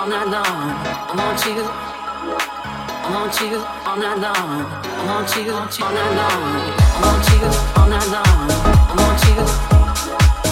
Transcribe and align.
all 0.00 0.08
night 0.08 0.28
long. 0.28 0.44
I 0.44 1.14
want 1.14 1.44
you. 1.44 1.60
I 1.60 3.12
want 3.12 3.36
you 3.40 3.60
all 3.84 3.98
night 3.98 4.16
long. 4.16 4.64
I 4.72 5.04
want 5.04 5.28
you 5.36 5.52
all 5.52 5.92
night 5.92 6.14
long. 6.16 6.40
I 6.80 7.04
want 7.04 7.28
you 7.28 7.44
all 7.76 7.88
night 7.92 8.08
long. 8.08 8.48
I 8.64 8.96
want 8.96 9.20
you. 9.28 9.36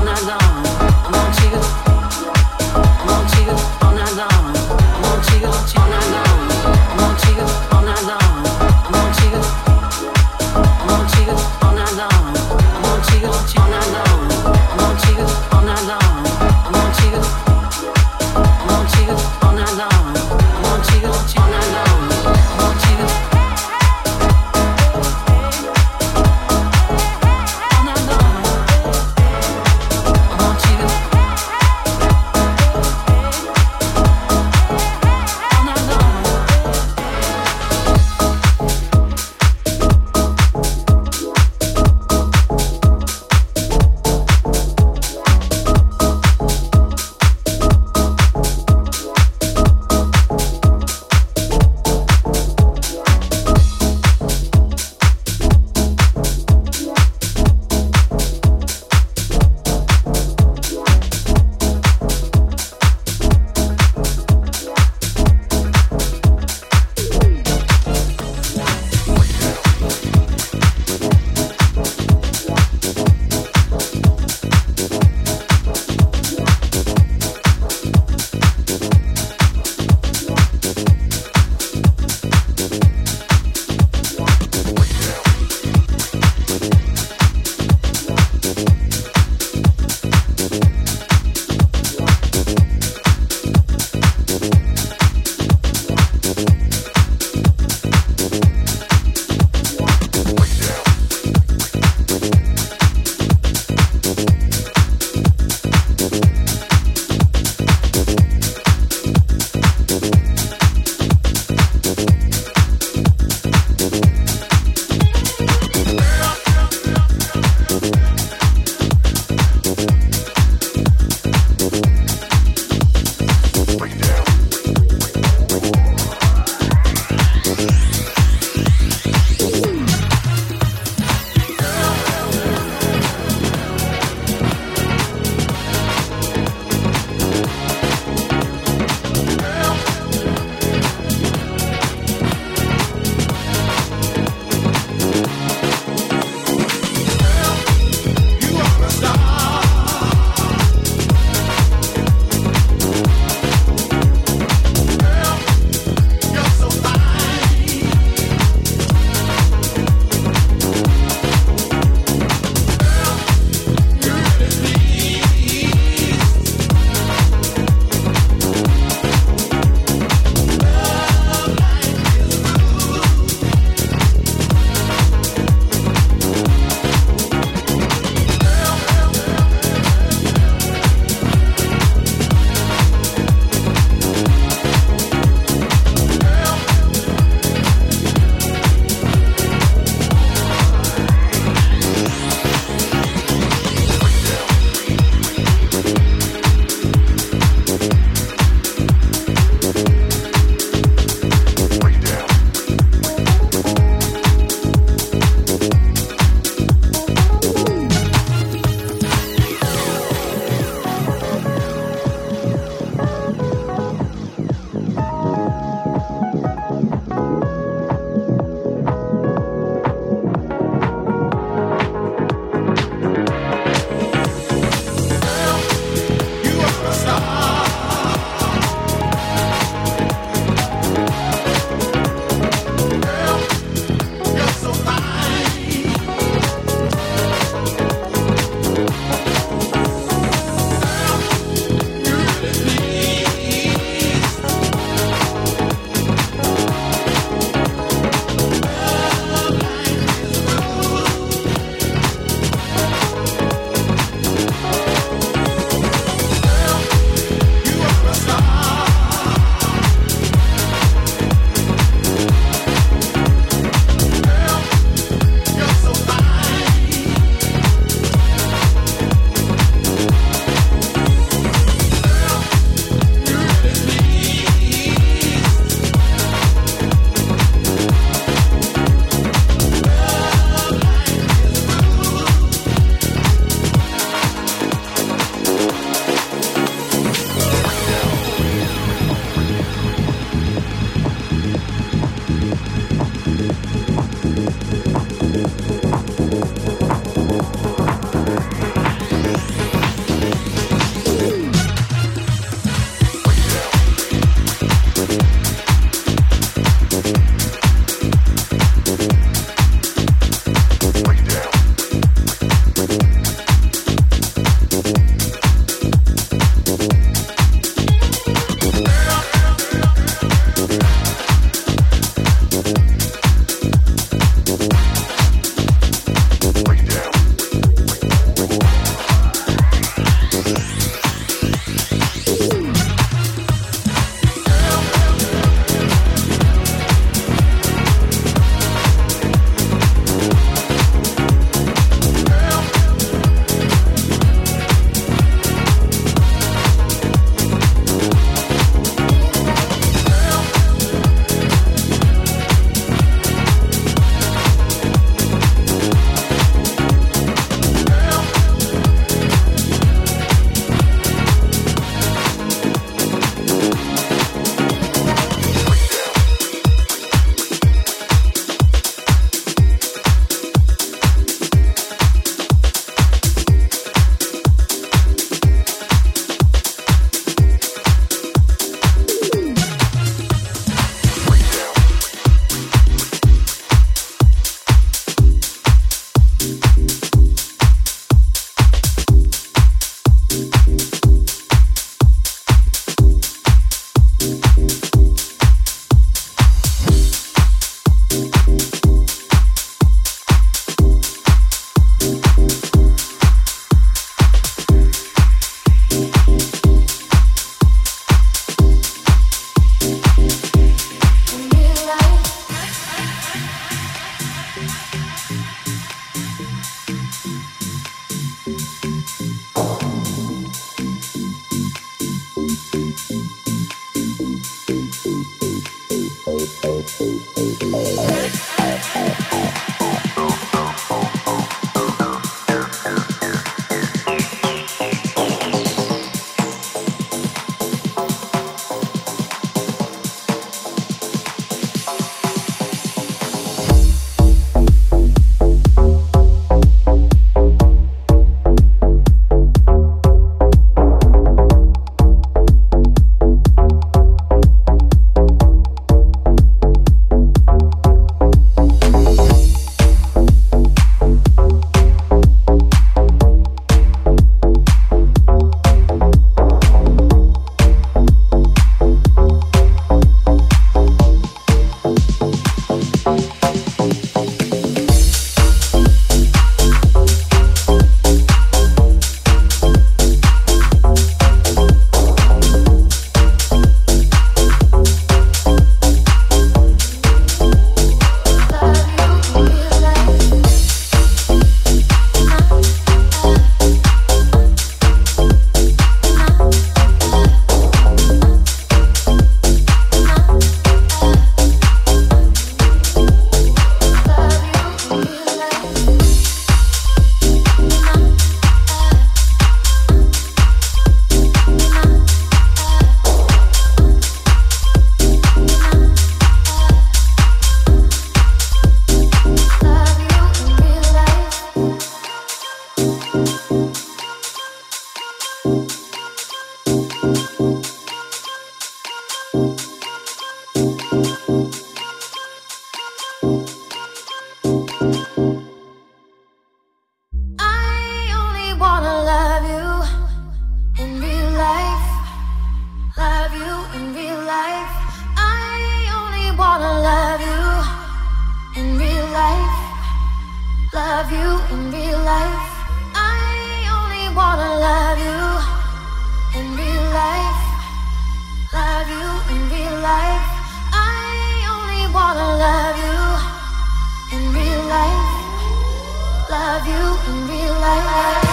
Life. 567.75 568.24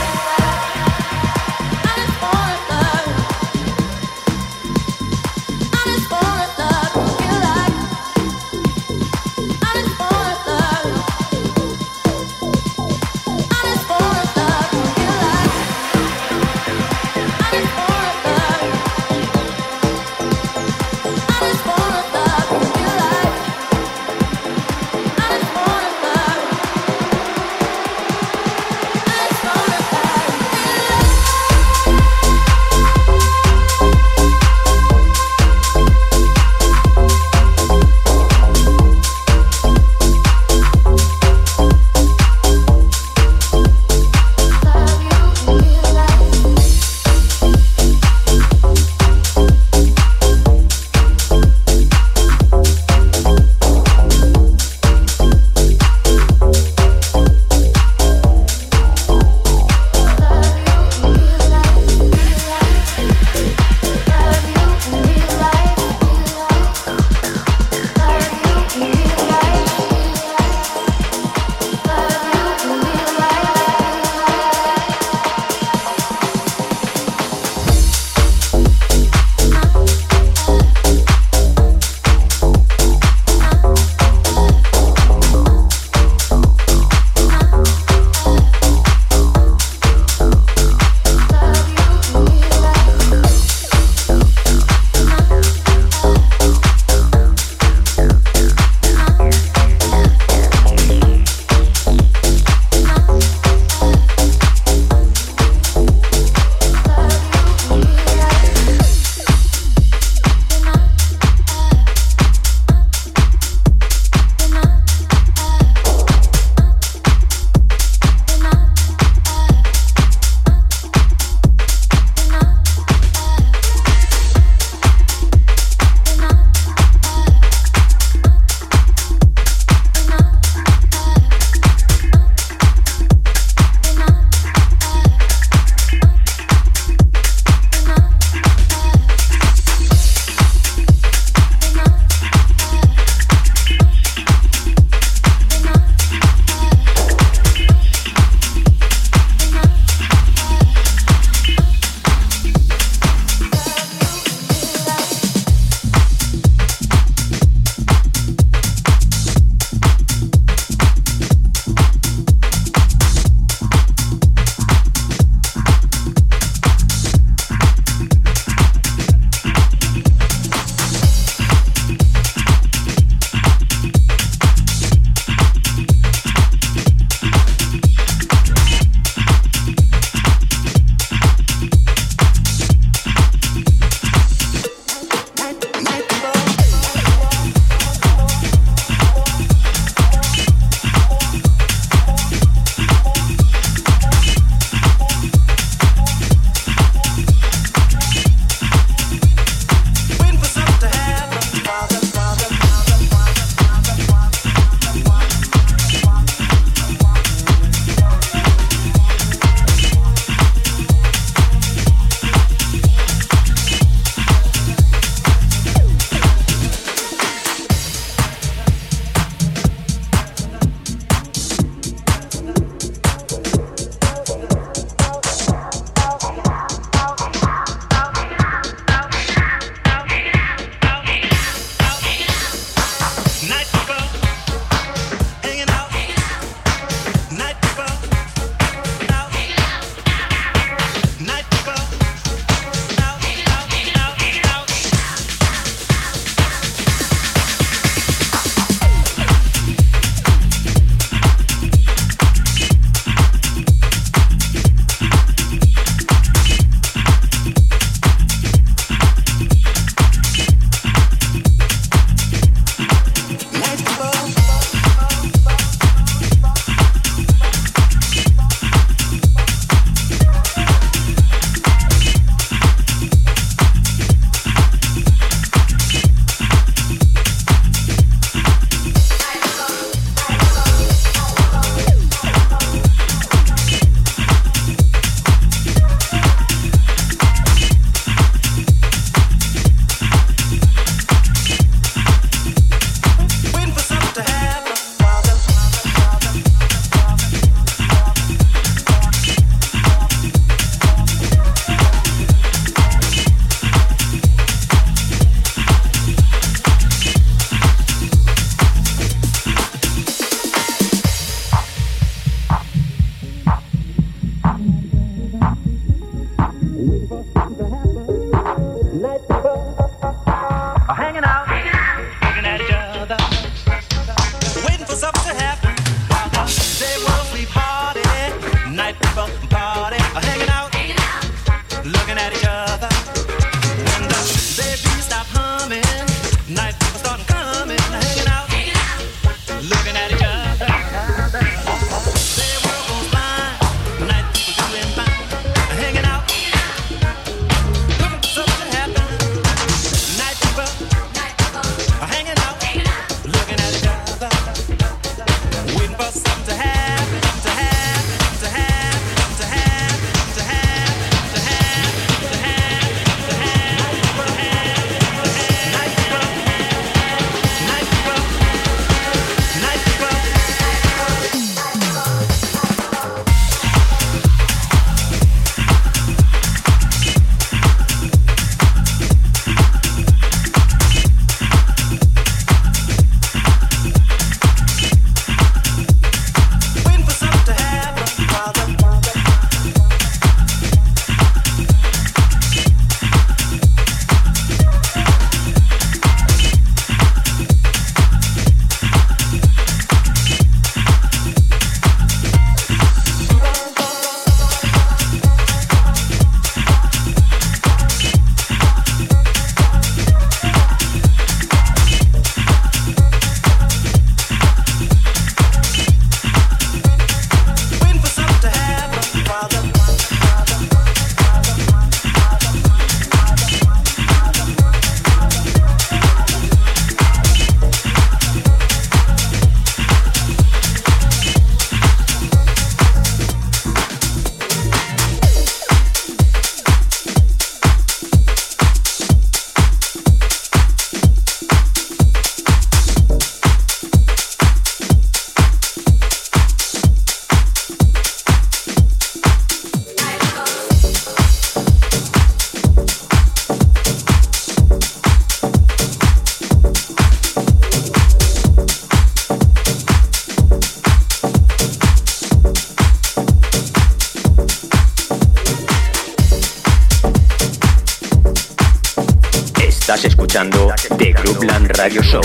Escuchando 470.00 470.72
The 470.96 471.12
Groupland 471.12 471.70
Radio 471.76 472.02
Show. 472.02 472.22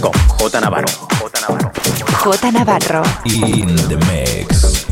Con 0.00 0.12
J 0.12 0.60
Navarro. 0.60 0.86
J 2.22 2.50
Navarro. 2.52 3.02
In 3.24 3.74
the 3.88 3.96
mix. 3.96 4.85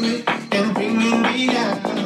me 0.00 0.24
and 0.52 0.74
bringing 0.74 1.22
me 1.22 1.46
down. 1.48 2.05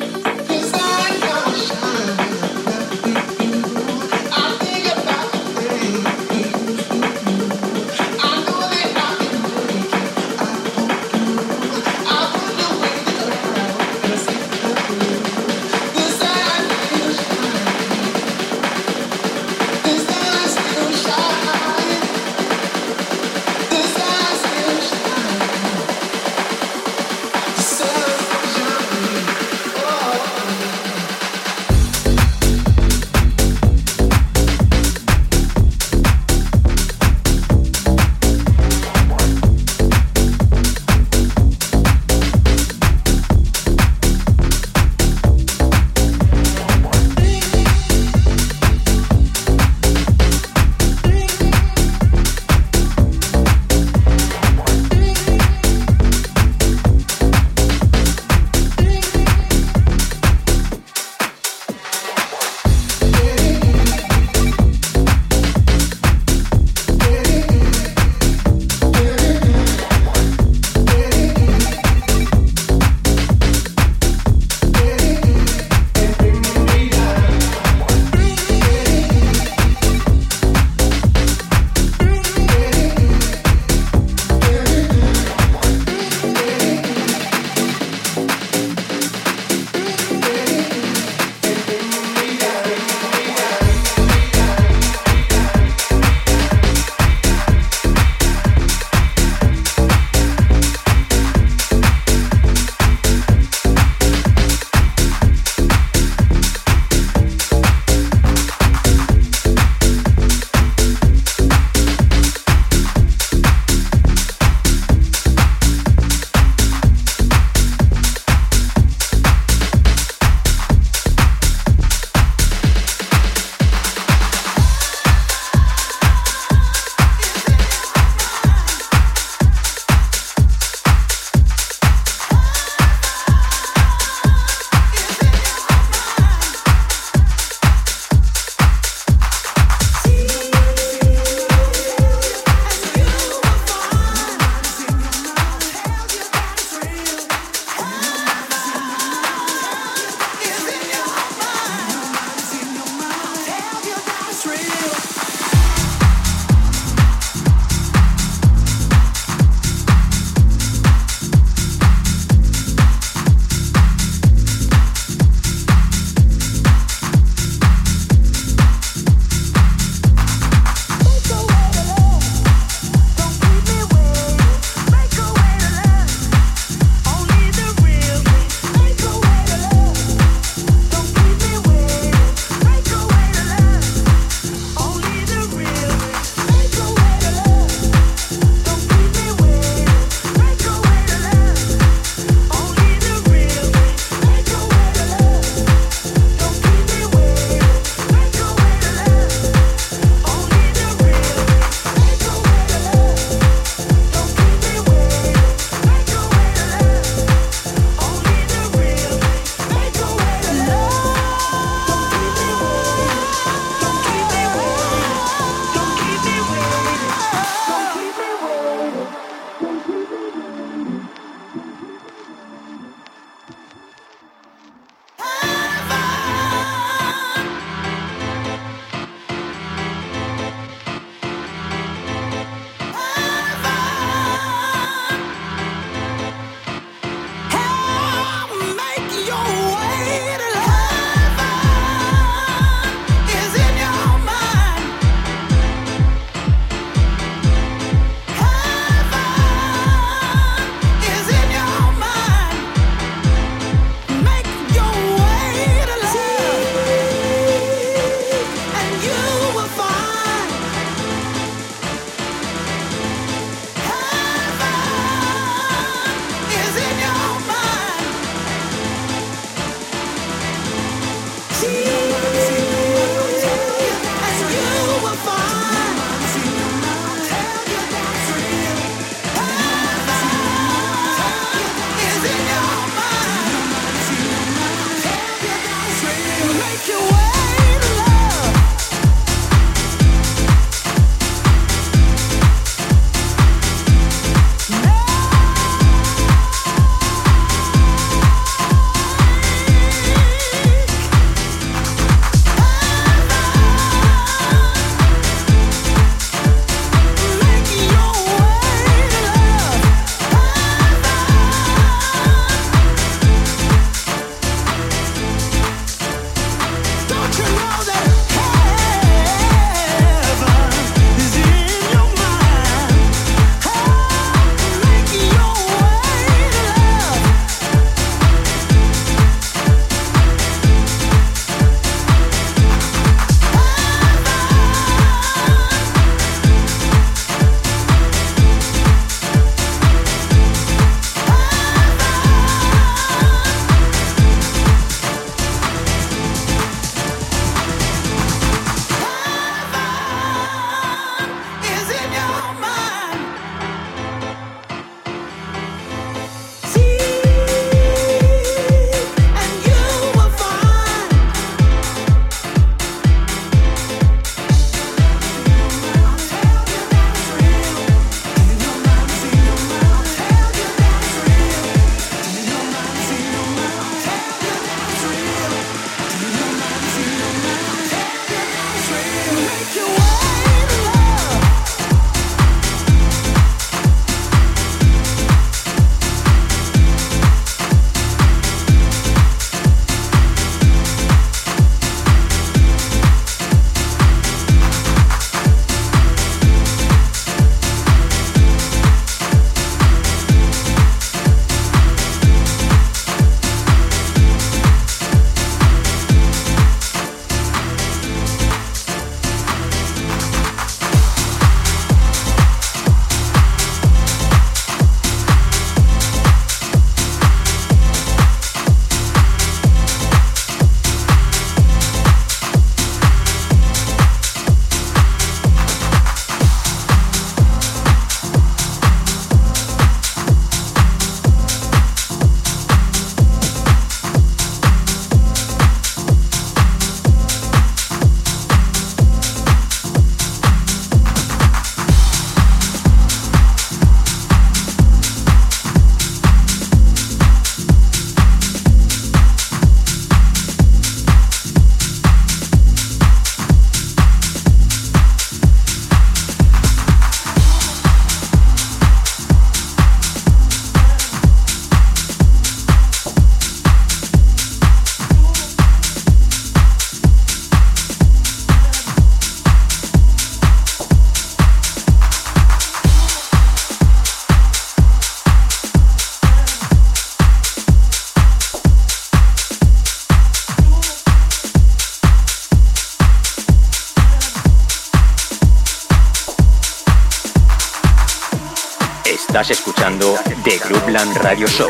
Plan 490.91 491.13
Radio 491.21 491.47
Show. 491.47 491.69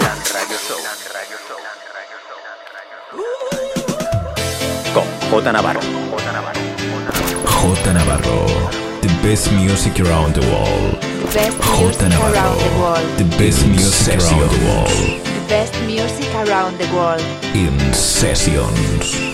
Con 4.91 5.03
J 5.29 5.51
Navarro. 5.51 5.79
J 7.45 7.93
Navarro. 7.93 8.47
The 9.01 9.09
best 9.21 9.51
music 9.51 9.99
around 9.99 10.33
the 10.33 10.41
world. 10.47 10.99
J 11.31 11.51
Navarro. 12.09 12.97
The 13.17 13.25
best 13.37 13.63
music 13.67 14.19
around 14.19 14.49
the 14.49 14.65
world. 14.65 14.89
The 14.89 15.45
best 15.47 15.75
music 15.85 16.33
around 16.33 16.79
the 16.79 16.87
world. 16.91 17.21
In 17.53 17.77
sessions. 17.93 19.30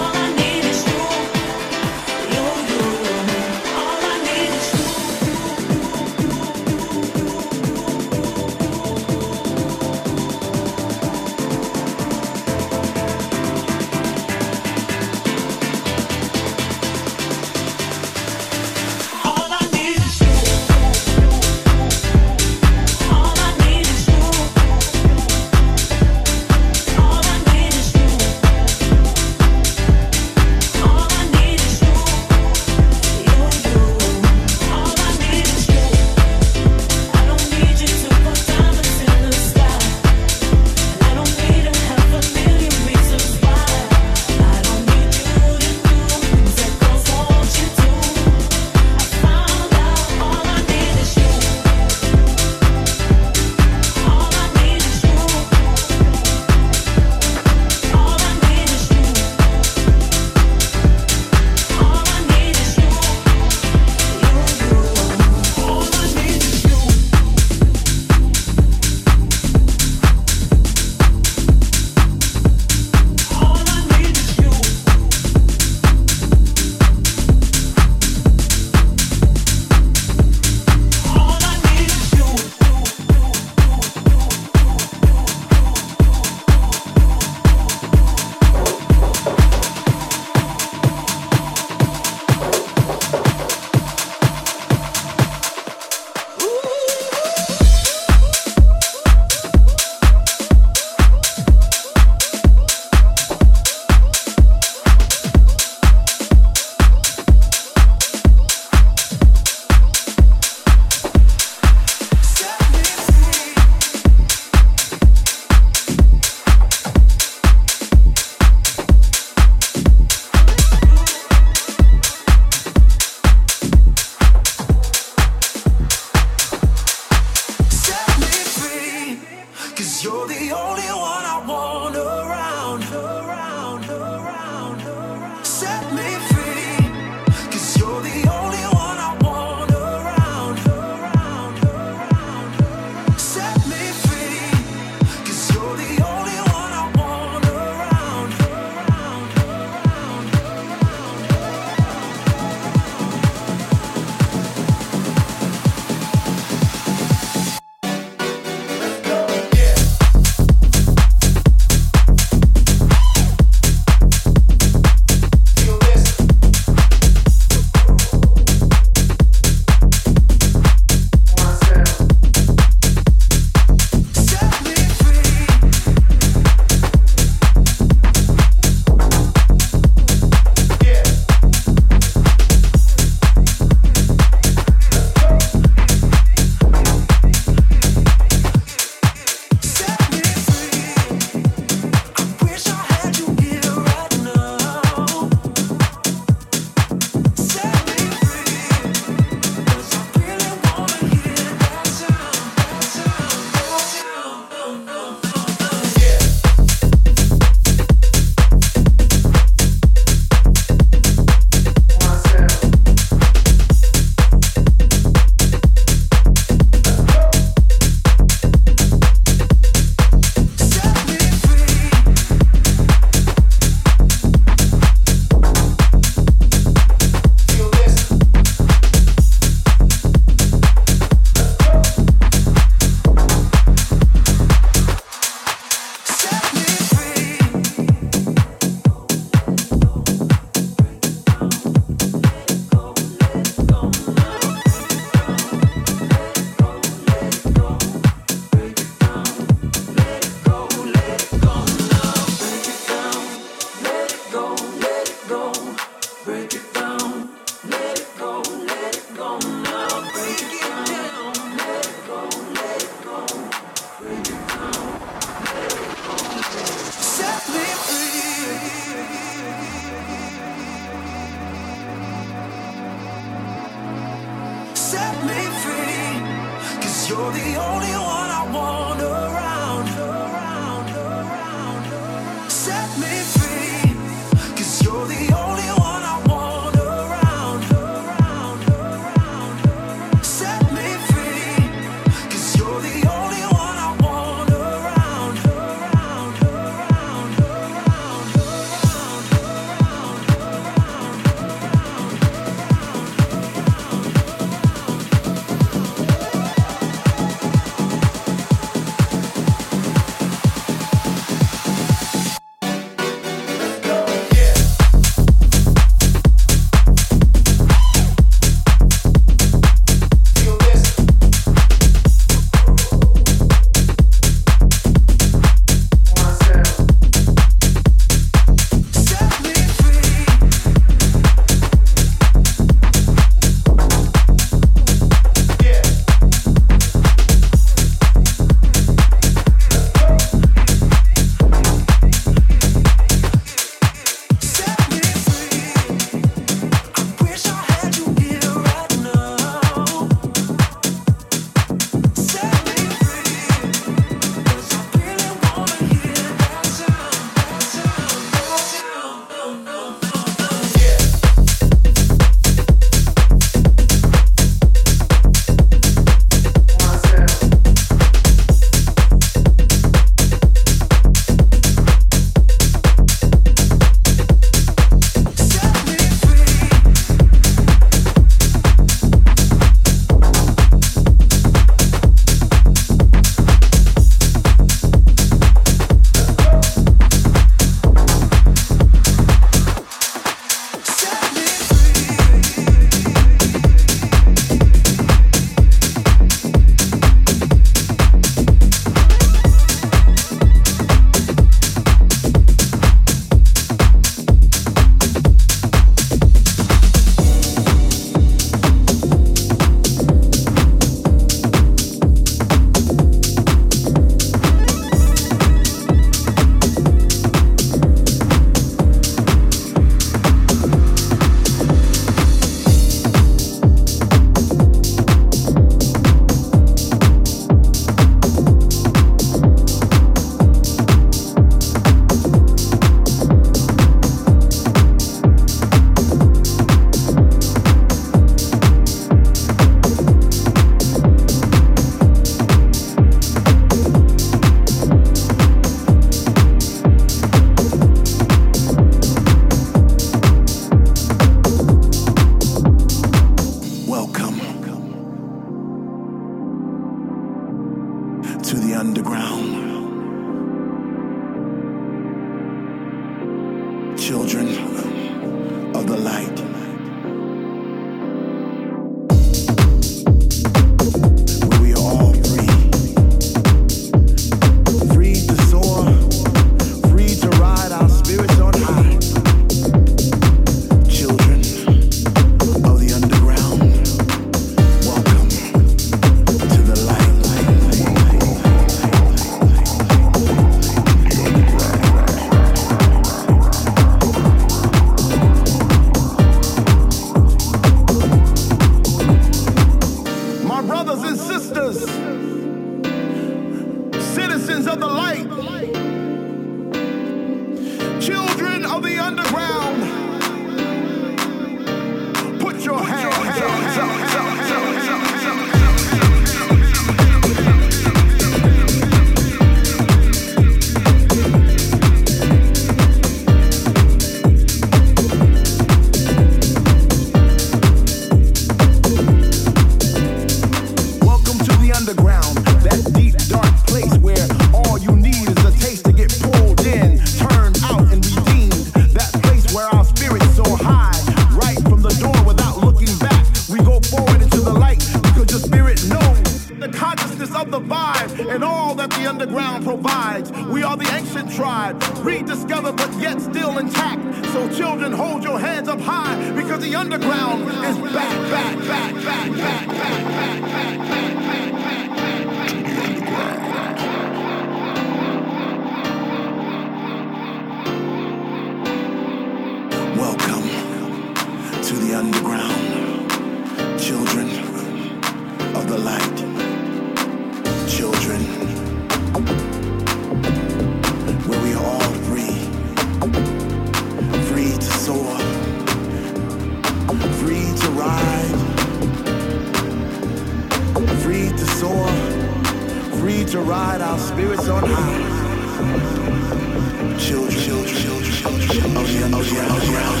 around, 599.29 599.61
around. 599.69 600.00